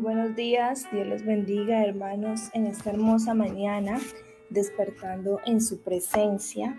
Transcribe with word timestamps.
Buenos 0.00 0.34
días, 0.34 0.88
Dios 0.90 1.06
les 1.06 1.26
bendiga 1.26 1.84
hermanos 1.84 2.48
en 2.54 2.66
esta 2.66 2.88
hermosa 2.88 3.34
mañana, 3.34 4.00
despertando 4.48 5.40
en 5.44 5.60
su 5.60 5.82
presencia, 5.82 6.74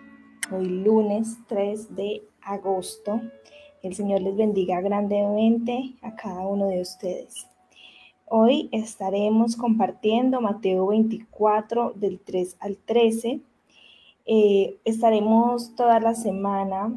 hoy 0.52 0.66
lunes 0.66 1.38
3 1.45 1.95
de 1.95 2.23
agosto. 2.42 3.22
El 3.84 3.94
Señor 3.94 4.23
les 4.23 4.36
bendiga 4.36 4.81
grandemente 4.81 5.94
a 6.02 6.16
cada 6.16 6.48
uno 6.48 6.66
de 6.66 6.81
ustedes. 6.81 7.48
Hoy 8.26 8.70
estaremos 8.72 9.56
compartiendo 9.56 10.42
Mateo 10.42 10.88
24 10.88 11.94
del 11.94 12.22
3 12.22 12.58
al 12.59 12.78
13. 12.78 13.40
Eh, 14.26 14.80
estaremos 14.84 15.76
toda 15.76 16.00
la 16.00 16.16
semana 16.16 16.92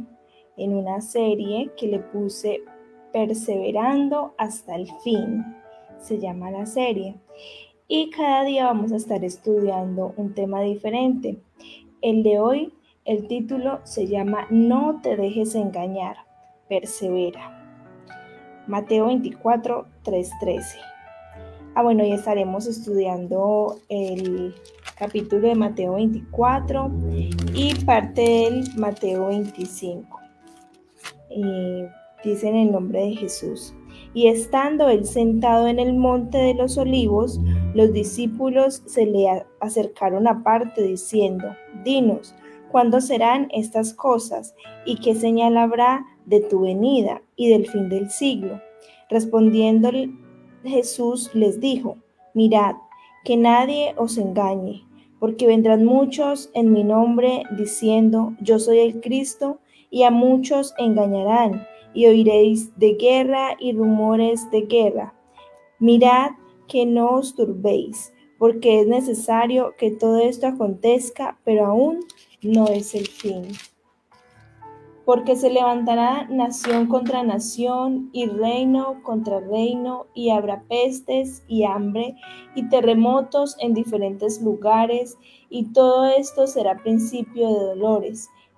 en 0.56 0.72
una 0.72 1.02
serie 1.02 1.70
que 1.76 1.86
le 1.86 1.98
puse 1.98 2.62
Perseverando 3.12 4.34
hasta 4.38 4.74
el 4.74 4.88
fin 5.04 5.44
se 5.98 6.18
llama 6.18 6.50
la 6.50 6.66
serie. 6.66 7.16
Y 7.88 8.10
cada 8.10 8.44
día 8.44 8.66
vamos 8.66 8.92
a 8.92 8.96
estar 8.96 9.24
estudiando 9.24 10.14
un 10.16 10.34
tema 10.34 10.62
diferente. 10.62 11.38
El 12.00 12.22
de 12.22 12.38
hoy, 12.38 12.72
el 13.04 13.28
título 13.28 13.80
se 13.84 14.06
llama 14.06 14.46
No 14.50 15.00
te 15.02 15.16
dejes 15.16 15.54
engañar, 15.54 16.16
persevera. 16.68 17.60
Mateo 18.66 19.06
24, 19.06 19.86
13 20.02 20.78
Ah, 21.74 21.82
bueno, 21.82 22.04
y 22.04 22.12
estaremos 22.12 22.66
estudiando 22.66 23.80
el 23.88 24.54
capítulo 24.96 25.48
de 25.48 25.54
Mateo 25.56 25.94
24 25.94 26.90
y 27.52 27.74
parte 27.84 28.22
del 28.22 28.64
Mateo 28.76 29.26
25. 29.26 30.20
Eh, 31.30 31.88
dice 32.22 32.48
en 32.48 32.56
el 32.56 32.72
nombre 32.72 33.00
de 33.00 33.16
Jesús. 33.16 33.74
Y 34.14 34.28
estando 34.28 34.88
él 34.88 35.04
sentado 35.04 35.66
en 35.66 35.80
el 35.80 35.94
monte 35.94 36.38
de 36.38 36.54
los 36.54 36.78
olivos, 36.78 37.40
los 37.74 37.92
discípulos 37.92 38.82
se 38.86 39.06
le 39.06 39.26
acercaron 39.60 40.28
aparte 40.28 40.82
diciendo, 40.84 41.44
Dinos, 41.84 42.34
¿cuándo 42.70 43.00
serán 43.00 43.48
estas 43.50 43.92
cosas? 43.92 44.54
¿Y 44.86 45.00
qué 45.00 45.16
señal 45.16 45.56
habrá 45.56 46.06
de 46.26 46.40
tu 46.40 46.60
venida 46.60 47.22
y 47.34 47.48
del 47.48 47.66
fin 47.66 47.88
del 47.88 48.08
siglo? 48.08 48.60
Respondiendo 49.10 49.90
Jesús 50.62 51.30
les 51.34 51.60
dijo, 51.60 51.98
Mirad, 52.34 52.76
que 53.24 53.36
nadie 53.36 53.94
os 53.96 54.16
engañe, 54.16 54.84
porque 55.18 55.46
vendrán 55.46 55.84
muchos 55.84 56.50
en 56.54 56.72
mi 56.72 56.84
nombre 56.84 57.42
diciendo, 57.56 58.34
Yo 58.40 58.60
soy 58.60 58.78
el 58.78 59.00
Cristo, 59.00 59.58
y 59.90 60.02
a 60.02 60.10
muchos 60.10 60.74
engañarán 60.76 61.66
y 61.94 62.06
oiréis 62.06 62.76
de 62.78 62.94
guerra 62.94 63.56
y 63.58 63.72
rumores 63.72 64.50
de 64.50 64.62
guerra. 64.62 65.14
Mirad 65.78 66.32
que 66.68 66.84
no 66.86 67.10
os 67.14 67.34
turbéis, 67.34 68.12
porque 68.38 68.80
es 68.80 68.86
necesario 68.86 69.74
que 69.78 69.90
todo 69.90 70.18
esto 70.18 70.46
acontezca, 70.46 71.38
pero 71.44 71.66
aún 71.66 72.00
no 72.42 72.66
es 72.66 72.94
el 72.94 73.06
fin. 73.06 73.48
Porque 75.04 75.36
se 75.36 75.50
levantará 75.50 76.26
nación 76.28 76.86
contra 76.86 77.22
nación 77.22 78.08
y 78.12 78.26
reino 78.26 79.02
contra 79.02 79.40
reino, 79.40 80.06
y 80.14 80.30
habrá 80.30 80.62
pestes 80.62 81.44
y 81.46 81.64
hambre 81.64 82.16
y 82.54 82.68
terremotos 82.70 83.56
en 83.60 83.74
diferentes 83.74 84.40
lugares, 84.40 85.16
y 85.50 85.72
todo 85.72 86.06
esto 86.06 86.46
será 86.46 86.82
principio 86.82 87.48
de 87.48 87.64
dolores 87.66 88.30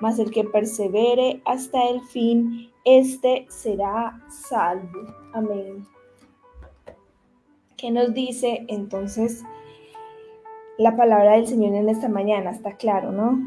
mas 0.00 0.18
el 0.18 0.30
que 0.30 0.44
persevere 0.44 1.42
hasta 1.44 1.88
el 1.88 2.00
fin, 2.02 2.70
éste 2.84 3.46
será 3.48 4.20
salvo. 4.28 5.14
Amén. 5.34 5.86
¿Qué 7.76 7.90
nos 7.90 8.12
dice 8.12 8.64
entonces 8.68 9.42
la 10.76 10.96
palabra 10.96 11.32
del 11.32 11.46
Señor 11.46 11.74
en 11.74 11.88
esta 11.88 12.08
mañana? 12.08 12.50
Está 12.50 12.76
claro, 12.76 13.12
¿no? 13.12 13.38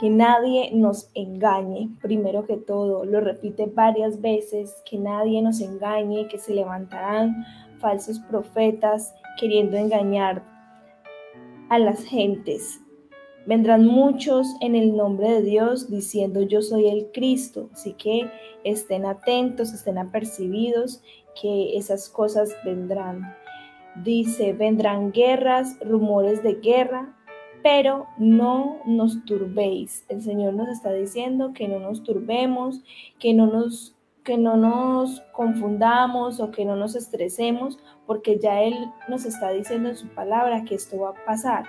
Que 0.00 0.10
nadie 0.10 0.70
nos 0.72 1.10
engañe, 1.14 1.88
primero 2.00 2.46
que 2.46 2.56
todo, 2.56 3.04
lo 3.04 3.20
repite 3.20 3.66
varias 3.66 4.20
veces, 4.20 4.82
que 4.88 4.98
nadie 4.98 5.42
nos 5.42 5.60
engañe, 5.60 6.28
que 6.28 6.38
se 6.38 6.54
levantarán 6.54 7.44
falsos 7.80 8.18
profetas 8.20 9.14
queriendo 9.38 9.76
engañar 9.76 10.42
a 11.68 11.78
las 11.78 12.04
gentes. 12.04 12.80
Vendrán 13.48 13.86
muchos 13.86 14.46
en 14.60 14.74
el 14.74 14.94
nombre 14.94 15.30
de 15.30 15.40
Dios 15.40 15.88
diciendo 15.88 16.42
yo 16.42 16.60
soy 16.60 16.86
el 16.86 17.10
Cristo. 17.14 17.70
Así 17.72 17.94
que 17.94 18.30
estén 18.62 19.06
atentos, 19.06 19.72
estén 19.72 19.96
apercibidos 19.96 21.02
que 21.40 21.78
esas 21.78 22.10
cosas 22.10 22.54
vendrán. 22.62 23.34
Dice, 24.04 24.52
vendrán 24.52 25.12
guerras, 25.12 25.78
rumores 25.80 26.42
de 26.42 26.56
guerra, 26.56 27.16
pero 27.62 28.06
no 28.18 28.80
nos 28.84 29.24
turbéis. 29.24 30.04
El 30.10 30.20
Señor 30.20 30.52
nos 30.52 30.68
está 30.68 30.92
diciendo 30.92 31.54
que 31.54 31.68
no 31.68 31.80
nos 31.80 32.02
turbemos, 32.02 32.82
que 33.18 33.32
no 33.32 33.46
nos 33.46 33.94
que 34.24 34.36
no 34.36 34.58
nos 34.58 35.22
confundamos 35.32 36.38
o 36.38 36.50
que 36.50 36.66
no 36.66 36.76
nos 36.76 36.94
estresemos, 36.96 37.78
porque 38.04 38.38
ya 38.38 38.60
Él 38.60 38.74
nos 39.08 39.24
está 39.24 39.48
diciendo 39.52 39.88
en 39.88 39.96
su 39.96 40.06
palabra 40.08 40.64
que 40.64 40.74
esto 40.74 41.00
va 41.00 41.10
a 41.10 41.24
pasar 41.24 41.64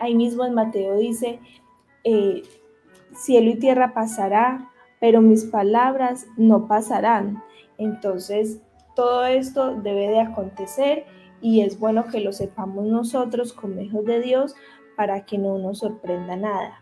ahí 0.00 0.14
mismo 0.14 0.44
en 0.44 0.54
Mateo 0.54 0.96
dice, 0.96 1.38
eh, 2.04 2.42
cielo 3.14 3.50
y 3.50 3.56
tierra 3.56 3.94
pasará, 3.94 4.70
pero 4.98 5.20
mis 5.20 5.44
palabras 5.44 6.26
no 6.36 6.66
pasarán. 6.66 7.42
Entonces, 7.78 8.60
todo 8.96 9.24
esto 9.24 9.76
debe 9.76 10.08
de 10.08 10.20
acontecer 10.20 11.04
y 11.40 11.62
es 11.62 11.78
bueno 11.78 12.06
que 12.06 12.20
lo 12.20 12.32
sepamos 12.32 12.86
nosotros 12.86 13.52
como 13.52 13.80
hijos 13.80 14.04
de 14.04 14.20
Dios 14.20 14.54
para 14.96 15.24
que 15.24 15.38
no 15.38 15.58
nos 15.58 15.78
sorprenda 15.78 16.36
nada. 16.36 16.80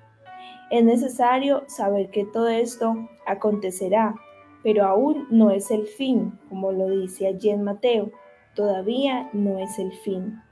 Es 0.71 0.85
necesario 0.85 1.65
saber 1.67 2.11
que 2.11 2.25
todo 2.25 2.49
esto 2.49 3.09
acontecerá, 3.27 4.15
pero 4.63 4.85
aún 4.85 5.27
no 5.31 5.51
es 5.51 5.71
el 5.71 5.87
fin, 5.87 6.39
como 6.49 6.73
lo 6.73 6.89
dice 6.89 7.27
allí 7.29 7.51
en 7.51 7.63
Mateo, 7.63 8.11
todavía 8.55 9.31
no 9.33 9.59
es 9.59 9.79
el 9.79 9.93
fin. 9.93 10.43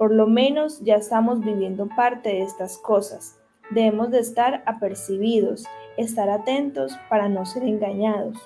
Por 0.00 0.14
lo 0.14 0.26
menos 0.26 0.80
ya 0.80 0.94
estamos 0.94 1.40
viviendo 1.40 1.86
parte 1.86 2.30
de 2.30 2.40
estas 2.40 2.78
cosas. 2.78 3.38
Debemos 3.68 4.10
de 4.10 4.20
estar 4.20 4.62
apercibidos, 4.64 5.66
estar 5.98 6.30
atentos 6.30 6.98
para 7.10 7.28
no 7.28 7.44
ser 7.44 7.64
engañados. 7.64 8.38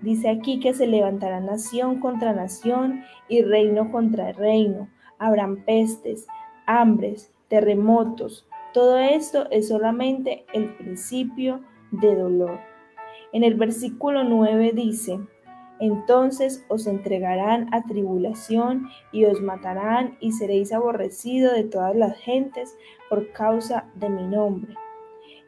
Dice 0.00 0.28
aquí 0.28 0.58
que 0.58 0.74
se 0.74 0.88
levantará 0.88 1.38
nación 1.38 2.00
contra 2.00 2.32
nación 2.32 3.04
y 3.28 3.42
reino 3.42 3.92
contra 3.92 4.32
reino. 4.32 4.88
Habrán 5.20 5.64
pestes, 5.64 6.26
hambres, 6.66 7.32
terremotos. 7.46 8.48
Todo 8.74 8.98
esto 8.98 9.48
es 9.52 9.68
solamente 9.68 10.46
el 10.52 10.74
principio 10.74 11.60
de 11.92 12.16
dolor. 12.16 12.58
En 13.32 13.44
el 13.44 13.54
versículo 13.54 14.24
9 14.24 14.72
dice, 14.74 15.20
entonces 15.82 16.64
os 16.68 16.86
entregarán 16.86 17.68
a 17.74 17.82
tribulación 17.82 18.88
y 19.10 19.24
os 19.24 19.42
matarán 19.42 20.16
y 20.20 20.30
seréis 20.30 20.72
aborrecidos 20.72 21.54
de 21.54 21.64
todas 21.64 21.96
las 21.96 22.16
gentes 22.18 22.78
por 23.10 23.32
causa 23.32 23.90
de 23.96 24.08
mi 24.08 24.22
nombre. 24.22 24.76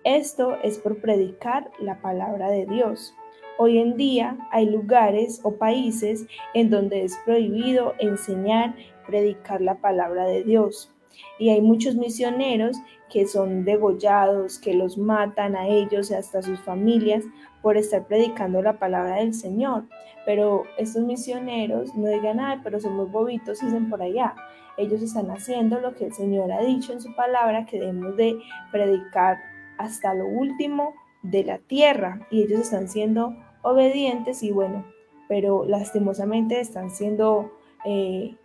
Esto 0.02 0.56
es 0.64 0.78
por 0.78 1.00
predicar 1.00 1.70
la 1.78 2.02
palabra 2.02 2.50
de 2.50 2.66
Dios. 2.66 3.14
Hoy 3.58 3.78
en 3.78 3.96
día 3.96 4.36
hay 4.50 4.66
lugares 4.66 5.40
o 5.44 5.54
países 5.54 6.26
en 6.52 6.68
donde 6.68 7.04
es 7.04 7.16
prohibido 7.24 7.94
enseñar, 8.00 8.74
predicar 9.06 9.60
la 9.60 9.76
palabra 9.76 10.24
de 10.24 10.42
Dios. 10.42 10.92
Y 11.38 11.50
hay 11.50 11.60
muchos 11.60 11.94
misioneros 11.94 12.76
que 13.08 13.28
son 13.28 13.64
degollados, 13.64 14.58
que 14.58 14.74
los 14.74 14.98
matan 14.98 15.54
a 15.54 15.68
ellos 15.68 16.10
y 16.10 16.14
hasta 16.14 16.40
a 16.40 16.42
sus 16.42 16.58
familias 16.58 17.22
por 17.64 17.78
estar 17.78 18.06
predicando 18.06 18.60
la 18.60 18.78
palabra 18.78 19.16
del 19.16 19.32
Señor. 19.32 19.84
Pero 20.26 20.64
estos 20.76 21.02
misioneros 21.02 21.94
no 21.94 22.08
digan 22.08 22.36
nada, 22.36 22.60
pero 22.62 22.78
son 22.78 22.94
muy 22.94 23.06
bobitos, 23.06 23.60
dicen 23.60 23.88
por 23.88 24.02
allá. 24.02 24.34
Ellos 24.76 25.00
están 25.00 25.30
haciendo 25.30 25.80
lo 25.80 25.94
que 25.94 26.04
el 26.04 26.12
Señor 26.12 26.52
ha 26.52 26.60
dicho 26.60 26.92
en 26.92 27.00
su 27.00 27.16
palabra, 27.16 27.64
que 27.64 27.80
debemos 27.80 28.18
de 28.18 28.38
predicar 28.70 29.38
hasta 29.78 30.12
lo 30.12 30.26
último 30.26 30.92
de 31.22 31.42
la 31.44 31.58
tierra. 31.58 32.20
Y 32.30 32.42
ellos 32.42 32.60
están 32.60 32.86
siendo 32.86 33.34
obedientes 33.62 34.42
y 34.42 34.52
bueno, 34.52 34.84
pero 35.26 35.64
lastimosamente 35.64 36.60
están 36.60 36.90
siendo, 36.90 37.50
eh, 37.86 38.36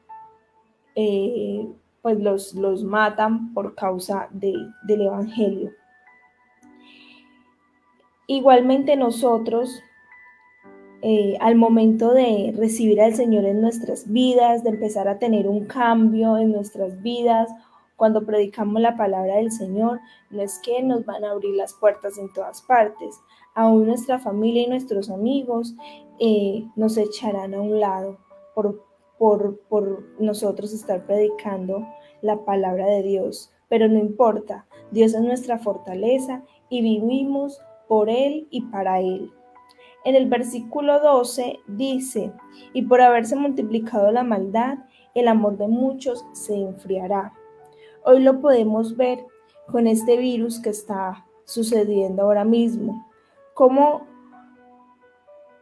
eh, 0.96 1.68
pues 2.02 2.18
los, 2.22 2.54
los 2.54 2.86
matan 2.86 3.54
por 3.54 3.76
causa 3.76 4.30
del 4.32 4.74
Evangelio. 4.88 5.72
Igualmente 8.32 8.96
nosotros, 8.96 9.82
eh, 11.02 11.36
al 11.40 11.56
momento 11.56 12.14
de 12.14 12.54
recibir 12.56 13.02
al 13.02 13.16
Señor 13.16 13.44
en 13.46 13.60
nuestras 13.60 14.08
vidas, 14.08 14.64
de 14.64 14.70
empezar 14.70 15.08
a 15.08 15.18
tener 15.18 15.48
un 15.48 15.66
cambio 15.66 16.38
en 16.38 16.52
nuestras 16.52 17.02
vidas, 17.02 17.50
cuando 17.96 18.28
predicamos 18.28 18.84
la 18.84 18.96
palabra 18.96 19.38
del 19.38 19.52
Señor, 19.52 20.00
no 20.30 20.44
es 20.44 20.60
que 20.60 20.84
nos 20.84 21.06
van 21.06 21.26
a 21.26 21.32
abrir 21.32 21.56
las 21.56 21.74
puertas 21.74 22.20
en 22.20 22.32
todas 22.32 22.62
partes. 22.62 23.20
Aún 23.56 23.88
nuestra 23.88 24.20
familia 24.20 24.62
y 24.62 24.68
nuestros 24.68 25.10
amigos 25.10 25.74
eh, 26.20 26.68
nos 26.76 26.98
echarán 26.98 27.56
a 27.56 27.62
un 27.62 27.80
lado 27.80 28.20
por, 28.54 28.86
por, 29.18 29.60
por 29.70 30.04
nosotros 30.20 30.72
estar 30.72 31.04
predicando 31.08 31.84
la 32.22 32.46
palabra 32.46 32.86
de 32.86 33.02
Dios. 33.02 33.52
Pero 33.70 33.88
no 33.88 33.98
importa, 33.98 34.68
Dios 34.92 35.16
es 35.16 35.22
nuestra 35.22 35.58
fortaleza 35.58 36.44
y 36.70 36.84
vivimos 36.84 37.60
por 37.90 38.10
Él 38.10 38.48
y 38.52 38.62
para 38.62 39.02
Él. 39.02 39.34
En 40.06 40.16
el 40.16 40.30
versículo 40.30 41.02
12 41.02 41.60
dice, 41.68 42.32
y 42.72 42.84
por 42.84 43.02
haberse 43.02 43.36
multiplicado 43.36 44.12
la 44.12 44.24
maldad, 44.24 44.78
el 45.14 45.28
amor 45.28 45.58
de 45.58 45.68
muchos 45.68 46.26
se 46.32 46.56
enfriará. 46.56 47.34
Hoy 48.06 48.22
lo 48.22 48.40
podemos 48.40 48.96
ver 48.96 49.20
con 49.70 49.88
este 49.88 50.16
virus 50.16 50.62
que 50.62 50.70
está 50.70 51.26
sucediendo 51.44 52.24
ahora 52.24 52.46
mismo. 52.46 53.06
Cómo 53.54 54.08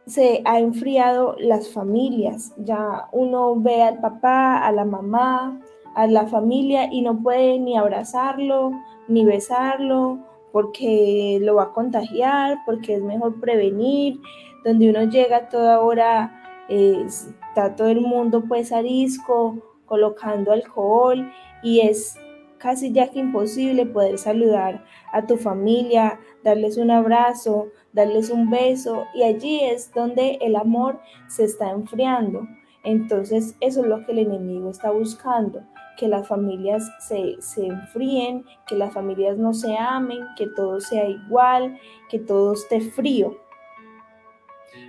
se 0.06 0.42
ha 0.44 0.60
enfriado 0.60 1.34
las 1.38 1.70
familias. 1.70 2.54
Ya 2.58 3.08
uno 3.12 3.56
ve 3.56 3.82
al 3.82 4.00
papá, 4.00 4.58
a 4.66 4.72
la 4.72 4.84
mamá, 4.84 5.60
a 5.94 6.06
la 6.06 6.26
familia 6.26 6.88
y 6.92 7.02
no 7.02 7.22
puede 7.22 7.58
ni 7.58 7.76
abrazarlo, 7.76 8.70
ni 9.08 9.24
besarlo, 9.24 10.18
porque 10.58 11.38
lo 11.40 11.54
va 11.54 11.62
a 11.62 11.72
contagiar, 11.72 12.58
porque 12.66 12.96
es 12.96 13.00
mejor 13.00 13.38
prevenir. 13.38 14.20
Donde 14.64 14.90
uno 14.90 15.04
llega 15.04 15.48
toda 15.48 15.78
hora, 15.78 16.66
eh, 16.68 17.04
está 17.06 17.76
todo 17.76 17.86
el 17.86 18.00
mundo 18.00 18.42
pues 18.48 18.72
arisco, 18.72 19.76
colocando 19.86 20.50
alcohol 20.50 21.30
y 21.62 21.78
es 21.78 22.16
casi 22.58 22.90
ya 22.90 23.08
que 23.08 23.20
imposible 23.20 23.86
poder 23.86 24.18
saludar 24.18 24.84
a 25.12 25.24
tu 25.24 25.36
familia, 25.36 26.18
darles 26.42 26.76
un 26.76 26.90
abrazo, 26.90 27.68
darles 27.92 28.28
un 28.28 28.50
beso 28.50 29.04
y 29.14 29.22
allí 29.22 29.60
es 29.62 29.94
donde 29.94 30.38
el 30.40 30.56
amor 30.56 30.98
se 31.28 31.44
está 31.44 31.70
enfriando. 31.70 32.48
Entonces 32.88 33.54
eso 33.60 33.82
es 33.82 33.86
lo 33.86 34.06
que 34.06 34.12
el 34.12 34.20
enemigo 34.20 34.70
está 34.70 34.90
buscando, 34.90 35.60
que 35.98 36.08
las 36.08 36.26
familias 36.26 36.90
se, 37.06 37.36
se 37.38 37.66
enfríen, 37.66 38.46
que 38.66 38.76
las 38.76 38.94
familias 38.94 39.36
no 39.36 39.52
se 39.52 39.76
amen, 39.76 40.20
que 40.38 40.46
todo 40.46 40.80
sea 40.80 41.06
igual, 41.06 41.78
que 42.08 42.18
todo 42.18 42.54
esté 42.54 42.80
frío. 42.80 43.36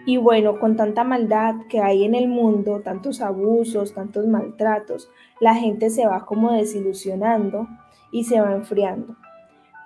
Y 0.05 0.15
bueno, 0.15 0.61
con 0.61 0.77
tanta 0.77 1.03
maldad 1.03 1.55
que 1.67 1.81
hay 1.81 2.05
en 2.05 2.15
el 2.15 2.29
mundo, 2.29 2.79
tantos 2.85 3.19
abusos, 3.19 3.93
tantos 3.93 4.25
maltratos, 4.27 5.09
la 5.41 5.55
gente 5.55 5.89
se 5.89 6.07
va 6.07 6.25
como 6.25 6.53
desilusionando 6.53 7.67
y 8.13 8.23
se 8.23 8.39
va 8.39 8.53
enfriando. 8.53 9.17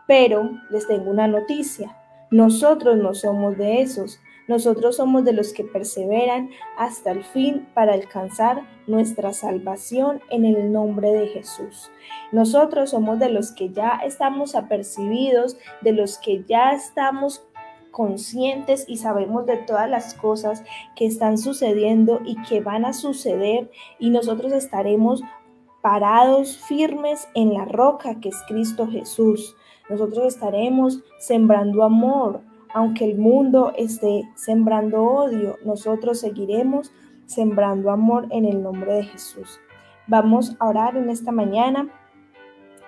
Pero 0.06 0.52
les 0.70 0.86
tengo 0.86 1.10
una 1.10 1.28
noticia, 1.28 1.98
nosotros 2.30 2.96
no 2.96 3.16
somos 3.16 3.58
de 3.58 3.82
esos, 3.82 4.20
nosotros 4.48 4.98
somos 4.98 5.24
de 5.24 5.34
los 5.34 5.54
que 5.54 5.64
perseveran 5.64 6.50
hasta 6.78 7.12
el 7.12 7.24
fin 7.24 7.68
para 7.74 7.94
alcanzar 7.94 8.68
nuestra 8.88 9.34
salvación 9.34 10.22
en 10.30 10.46
el 10.46 10.72
nombre 10.72 11.12
de 11.12 11.28
Jesús. 11.28 11.92
Nosotros 12.32 12.90
somos 12.92 13.20
de 13.20 13.30
los 13.30 13.52
que 13.52 13.70
ya 13.70 14.02
estamos 14.04 14.56
apercibidos, 14.56 15.58
de 15.82 15.94
los 15.94 16.18
que 16.18 16.44
ya 16.44 16.74
estamos 16.74 17.46
conscientes 17.92 18.86
y 18.88 18.98
sabemos 18.98 19.46
de 19.46 19.58
todas 19.58 19.90
las 19.90 20.16
cosas 20.16 20.64
que 20.96 21.06
están 21.06 21.38
sucediendo 21.38 22.20
y 22.26 22.42
que 22.42 22.60
van 22.60 22.86
a 22.86 22.94
suceder 22.94 23.70
y 24.00 24.10
nosotros 24.10 24.52
estaremos 24.52 25.22
parados 25.82 26.58
firmes 26.58 27.28
en 27.36 27.54
la 27.54 27.66
roca 27.66 28.20
que 28.20 28.30
es 28.30 28.38
Cristo 28.48 28.88
Jesús. 28.88 29.56
Nosotros 29.90 30.26
estaremos 30.26 31.04
sembrando 31.20 31.84
amor, 31.84 32.42
aunque 32.74 33.06
el 33.06 33.18
mundo 33.18 33.74
esté 33.78 34.24
sembrando 34.36 35.04
odio, 35.04 35.58
nosotros 35.64 36.20
seguiremos 36.20 36.92
sembrando 37.26 37.92
amor 37.92 38.28
en 38.32 38.46
el 38.46 38.62
nombre 38.62 38.94
de 38.94 39.04
Jesús. 39.04 39.60
Vamos 40.08 40.56
a 40.60 40.68
orar 40.68 40.98
en 40.98 41.10
esta 41.10 41.32
mañana 41.32 41.90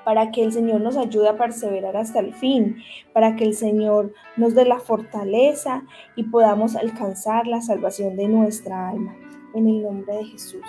para 0.04 0.32
que 0.32 0.44
el 0.44 0.54
Señor 0.54 0.82
nos 0.82 0.98
ayude 0.98 1.30
a 1.30 1.38
perseverar 1.38 1.98
hasta 1.98 2.20
el 2.20 2.34
fin, 2.34 2.78
para 3.14 3.36
que 3.36 3.44
el 3.44 3.56
Señor 3.56 4.14
nos 4.38 4.54
dé 4.54 4.66
la 4.66 4.80
fortaleza 4.80 5.84
y 6.16 6.24
podamos 6.24 6.76
alcanzar 6.76 7.48
la 7.48 7.62
salvación 7.62 8.16
de 8.16 8.28
nuestra 8.28 8.90
alma. 8.90 9.16
En 9.56 9.68
el 9.68 9.84
nombre 9.84 10.16
de 10.16 10.26
Jesús. 10.26 10.66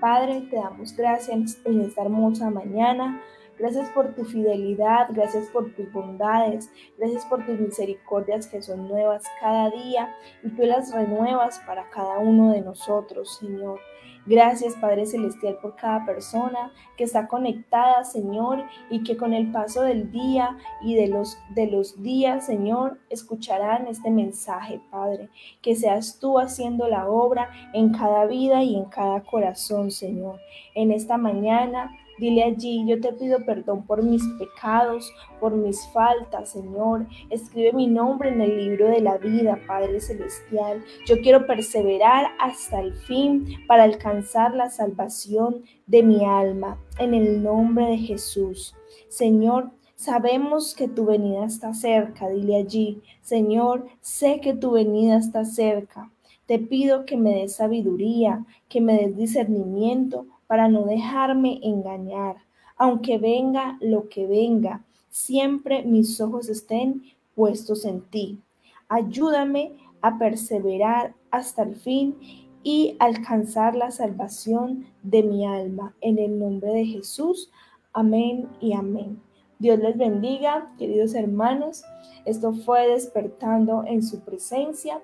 Padre, 0.00 0.42
te 0.50 0.56
damos 0.56 0.96
gracias 0.96 1.60
en 1.64 1.80
esta 1.80 2.02
hermosa 2.02 2.50
mañana. 2.50 3.20
Gracias 3.62 3.90
por 3.90 4.12
tu 4.16 4.24
fidelidad, 4.24 5.06
gracias 5.10 5.48
por 5.50 5.72
tus 5.76 5.92
bondades, 5.92 6.68
gracias 6.98 7.24
por 7.26 7.46
tus 7.46 7.60
misericordias 7.60 8.48
que 8.48 8.60
son 8.60 8.88
nuevas 8.88 9.22
cada 9.38 9.70
día 9.70 10.12
y 10.42 10.48
tú 10.48 10.62
las 10.62 10.92
renuevas 10.92 11.60
para 11.64 11.88
cada 11.90 12.18
uno 12.18 12.50
de 12.50 12.60
nosotros, 12.60 13.38
Señor. 13.38 13.78
Gracias, 14.26 14.74
Padre 14.74 15.06
Celestial, 15.06 15.58
por 15.62 15.76
cada 15.76 16.04
persona 16.04 16.72
que 16.96 17.04
está 17.04 17.28
conectada, 17.28 18.02
Señor, 18.02 18.64
y 18.90 19.04
que 19.04 19.16
con 19.16 19.32
el 19.32 19.52
paso 19.52 19.82
del 19.82 20.10
día 20.10 20.56
y 20.80 20.96
de 20.96 21.06
los, 21.06 21.38
de 21.50 21.68
los 21.68 22.02
días, 22.02 22.46
Señor, 22.46 22.98
escucharán 23.10 23.86
este 23.86 24.10
mensaje, 24.10 24.80
Padre. 24.90 25.28
Que 25.60 25.76
seas 25.76 26.18
tú 26.18 26.40
haciendo 26.40 26.88
la 26.88 27.08
obra 27.08 27.50
en 27.74 27.92
cada 27.92 28.26
vida 28.26 28.64
y 28.64 28.74
en 28.74 28.86
cada 28.86 29.22
corazón, 29.22 29.92
Señor. 29.92 30.40
En 30.74 30.90
esta 30.90 31.16
mañana 31.16 31.90
Dile 32.18 32.44
allí, 32.44 32.84
yo 32.86 33.00
te 33.00 33.12
pido 33.12 33.44
perdón 33.44 33.86
por 33.86 34.02
mis 34.02 34.22
pecados, 34.38 35.12
por 35.40 35.54
mis 35.54 35.86
faltas, 35.88 36.50
Señor. 36.50 37.06
Escribe 37.30 37.72
mi 37.72 37.86
nombre 37.86 38.30
en 38.30 38.40
el 38.40 38.56
libro 38.56 38.88
de 38.88 39.00
la 39.00 39.18
vida, 39.18 39.58
Padre 39.66 40.00
Celestial. 40.00 40.84
Yo 41.06 41.20
quiero 41.20 41.46
perseverar 41.46 42.32
hasta 42.38 42.80
el 42.80 42.94
fin 42.94 43.46
para 43.66 43.84
alcanzar 43.84 44.54
la 44.54 44.70
salvación 44.70 45.62
de 45.86 46.02
mi 46.02 46.24
alma. 46.24 46.78
En 46.98 47.14
el 47.14 47.42
nombre 47.42 47.86
de 47.86 47.98
Jesús. 47.98 48.74
Señor, 49.08 49.70
Sabemos 50.02 50.74
que 50.74 50.88
tu 50.88 51.04
venida 51.04 51.44
está 51.44 51.74
cerca, 51.74 52.28
dile 52.28 52.56
allí, 52.56 53.02
Señor, 53.20 53.86
sé 54.00 54.40
que 54.40 54.52
tu 54.52 54.72
venida 54.72 55.16
está 55.16 55.44
cerca. 55.44 56.10
Te 56.46 56.58
pido 56.58 57.04
que 57.04 57.16
me 57.16 57.32
des 57.32 57.54
sabiduría, 57.54 58.44
que 58.68 58.80
me 58.80 58.96
des 58.96 59.16
discernimiento 59.16 60.26
para 60.52 60.68
no 60.68 60.84
dejarme 60.84 61.60
engañar. 61.62 62.36
Aunque 62.76 63.16
venga 63.16 63.78
lo 63.80 64.10
que 64.10 64.26
venga, 64.26 64.84
siempre 65.08 65.82
mis 65.82 66.20
ojos 66.20 66.50
estén 66.50 67.04
puestos 67.34 67.86
en 67.86 68.02
ti. 68.02 68.38
Ayúdame 68.86 69.72
a 70.02 70.18
perseverar 70.18 71.14
hasta 71.30 71.62
el 71.62 71.74
fin 71.74 72.18
y 72.62 72.96
alcanzar 72.98 73.74
la 73.74 73.90
salvación 73.90 74.84
de 75.02 75.22
mi 75.22 75.46
alma. 75.46 75.94
En 76.02 76.18
el 76.18 76.38
nombre 76.38 76.70
de 76.70 76.84
Jesús. 76.84 77.50
Amén 77.94 78.46
y 78.60 78.74
amén. 78.74 79.22
Dios 79.58 79.78
les 79.78 79.96
bendiga, 79.96 80.70
queridos 80.76 81.14
hermanos. 81.14 81.82
Esto 82.26 82.52
fue 82.52 82.88
despertando 82.88 83.84
en 83.86 84.02
su 84.02 84.20
presencia. 84.20 85.00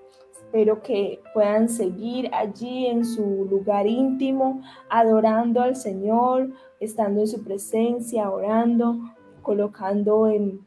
Espero 0.48 0.80
que 0.80 1.20
puedan 1.34 1.68
seguir 1.68 2.30
allí 2.32 2.86
en 2.86 3.04
su 3.04 3.46
lugar 3.50 3.86
íntimo, 3.86 4.62
adorando 4.88 5.60
al 5.60 5.76
Señor, 5.76 6.54
estando 6.80 7.20
en 7.20 7.26
su 7.26 7.44
presencia, 7.44 8.30
orando, 8.30 8.98
colocando 9.42 10.26
en 10.26 10.66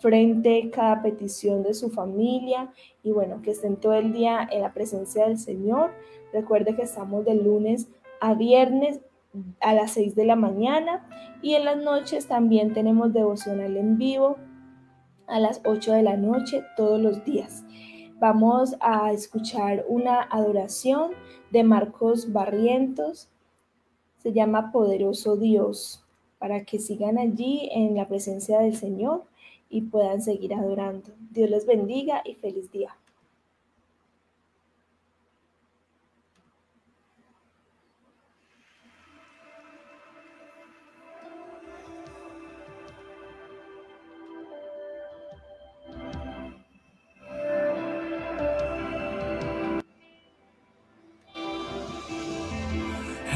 frente 0.00 0.68
cada 0.70 1.00
petición 1.00 1.62
de 1.62 1.74
su 1.74 1.90
familia 1.90 2.72
y 3.04 3.12
bueno, 3.12 3.40
que 3.40 3.52
estén 3.52 3.76
todo 3.76 3.94
el 3.94 4.12
día 4.12 4.48
en 4.50 4.62
la 4.62 4.74
presencia 4.74 5.28
del 5.28 5.38
Señor. 5.38 5.92
Recuerde 6.32 6.74
que 6.74 6.82
estamos 6.82 7.24
de 7.24 7.36
lunes 7.36 7.88
a 8.20 8.34
viernes 8.34 9.00
a 9.60 9.74
las 9.74 9.92
6 9.92 10.16
de 10.16 10.24
la 10.24 10.34
mañana 10.34 11.06
y 11.40 11.54
en 11.54 11.66
las 11.66 11.76
noches 11.76 12.26
también 12.26 12.72
tenemos 12.72 13.12
devocional 13.12 13.76
en 13.76 13.96
vivo 13.96 14.38
a 15.28 15.38
las 15.38 15.60
8 15.64 15.92
de 15.92 16.02
la 16.02 16.16
noche 16.16 16.64
todos 16.76 17.00
los 17.00 17.24
días. 17.24 17.64
Vamos 18.20 18.76
a 18.80 19.12
escuchar 19.12 19.86
una 19.88 20.20
adoración 20.24 21.12
de 21.50 21.64
Marcos 21.64 22.30
Barrientos. 22.30 23.30
Se 24.18 24.34
llama 24.34 24.72
Poderoso 24.72 25.38
Dios, 25.38 26.04
para 26.38 26.66
que 26.66 26.78
sigan 26.78 27.16
allí 27.16 27.70
en 27.72 27.94
la 27.94 28.06
presencia 28.08 28.58
del 28.58 28.76
Señor 28.76 29.24
y 29.70 29.80
puedan 29.80 30.20
seguir 30.20 30.52
adorando. 30.52 31.12
Dios 31.30 31.48
les 31.48 31.64
bendiga 31.64 32.20
y 32.22 32.34
feliz 32.34 32.70
día. 32.70 32.94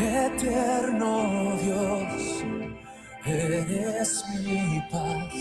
Eterno 0.05 1.57
Dios, 1.63 2.45
eres 3.25 4.23
mi 4.45 4.83
paz 4.91 5.35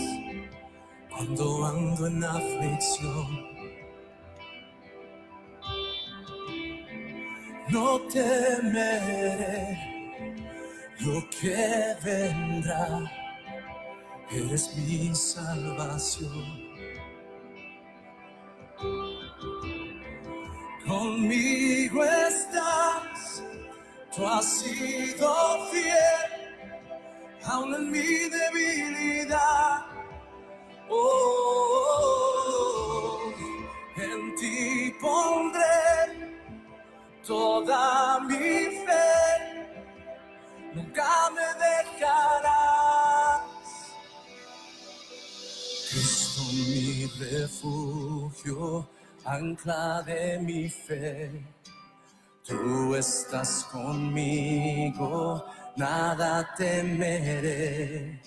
cuando 1.10 1.66
ando 1.66 2.06
en 2.06 2.24
aflicción. 2.24 3.54
No 7.68 8.00
temeré 8.02 9.78
lo 11.00 11.28
que 11.28 11.94
vendrá, 12.02 13.12
eres 14.30 14.74
mi 14.76 15.14
salvación. 15.14 16.64
Conmigo 20.86 22.02
tú 24.14 24.26
has 24.26 24.44
sido 24.44 25.66
fiel, 25.70 26.30
aún 27.44 27.74
en 27.74 27.90
mi 27.90 28.28
debilidad. 28.28 29.86
Oh, 30.88 32.12
en 33.96 34.34
ti 34.36 34.94
pondré 35.00 36.36
toda 37.26 38.20
mi 38.20 38.66
fe, 38.84 39.10
nunca 40.74 41.30
me 41.34 41.46
dejarás. 41.64 43.42
Cristo 45.90 46.42
mi 46.52 47.06
refugio 47.18 48.88
ancla 49.24 50.02
de 50.02 50.38
mi 50.40 50.68
fe. 50.68 51.53
Tú 52.46 52.94
estás 52.94 53.64
conmigo, 53.72 55.46
nada 55.76 56.54
temeré. 56.54 58.20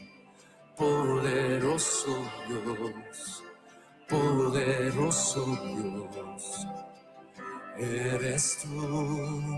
Poderoso 0.76 2.18
Dios, 2.48 3.44
poderoso 4.10 5.46
Dios, 5.46 6.68
eres 7.78 8.58
tú. 8.64 9.58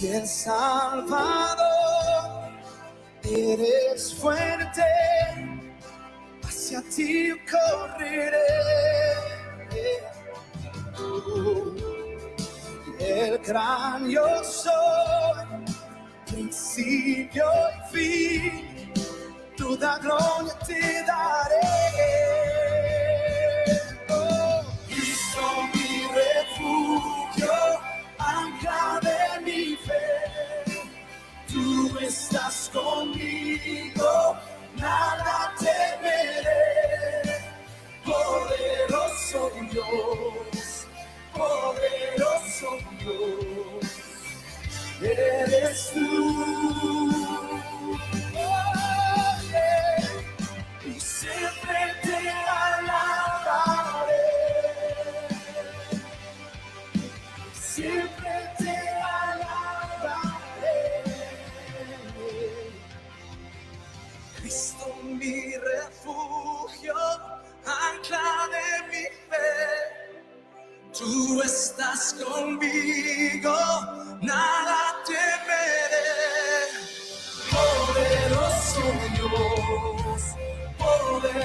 Fiel 0.00 0.26
Salvador, 0.26 1.60
eres 3.22 4.14
fuerte, 4.14 4.82
hacia 6.42 6.80
ti 6.88 7.32
correré. 7.50 8.38
El 12.98 13.38
gran 13.40 14.08
yo 14.08 14.42
soy, 14.42 15.66
principio 16.26 17.44
y 17.68 17.92
fin, 17.92 18.49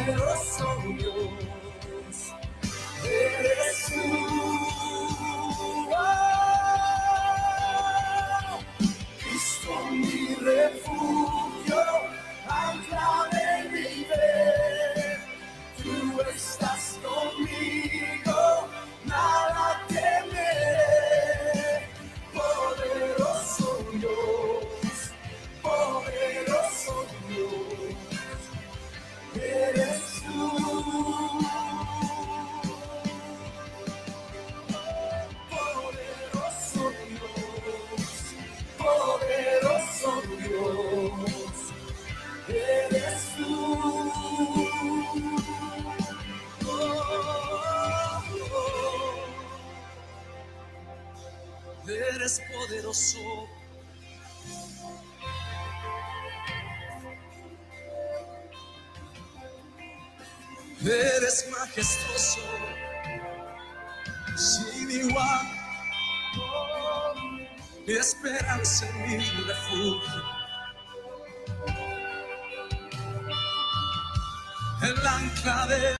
poderoso 0.05 0.65
Dios 0.97 1.64
Eres 52.25 52.41
poderoso. 52.51 53.19
Eres 60.81 61.45
majestuoso 61.51 62.39
sin 64.35 64.89
igual. 64.89 65.45
Esperanza 67.85 68.89
en 68.89 69.01
mi 69.03 69.17
refugio. 69.43 70.23
El 74.81 75.07
ancla 75.07 75.67
de 75.67 75.93